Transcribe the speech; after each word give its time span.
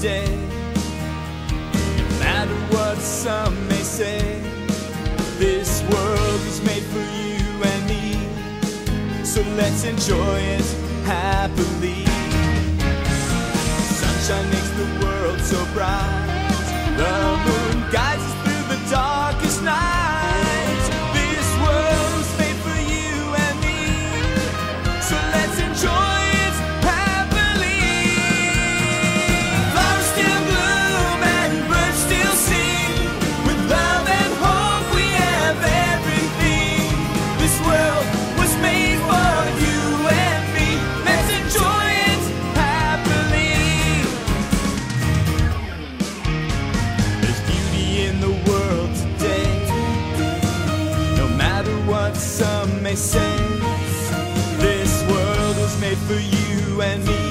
day. 0.00 0.34
No 1.98 2.18
matter 2.20 2.54
what 2.72 2.96
some 2.98 3.68
may 3.68 3.82
say, 3.82 4.40
this 5.38 5.82
world 5.92 6.40
was 6.46 6.64
made 6.64 6.82
for 6.84 7.04
you 7.20 7.44
and 7.62 7.86
me. 7.86 9.24
So 9.24 9.42
let's 9.56 9.84
enjoy 9.84 10.38
it 10.56 10.64
happily. 11.04 12.06
Sunshine 14.00 14.50
makes 14.50 14.70
the 14.70 15.04
world 15.04 15.40
so 15.40 15.62
bright. 15.74 16.26
The 16.96 17.36
moon 17.44 17.90
guides. 17.92 18.09
for 56.10 56.18
you 56.18 56.82
and 56.82 57.00
me. 57.06 57.22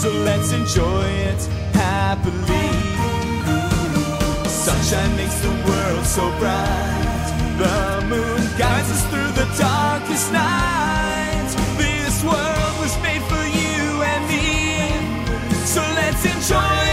So 0.00 0.08
let's 0.28 0.52
enjoy 0.52 1.06
it 1.30 1.42
happily. 1.74 2.70
Sunshine 4.46 5.12
makes 5.16 5.38
the 5.46 5.54
world 5.66 6.04
so 6.04 6.24
bright. 6.38 7.26
The 7.62 7.78
moon 8.10 8.42
guides 8.62 8.90
us 8.94 9.02
through 9.10 9.32
the 9.40 9.48
darkest 9.58 10.32
night. 10.32 11.50
This 11.82 12.16
world 12.22 12.74
was 12.82 12.94
made 13.06 13.24
for 13.32 13.44
you 13.60 13.80
and 14.12 14.22
me. 14.30 14.46
So 15.74 15.80
let's 15.98 16.24
enjoy 16.32 16.87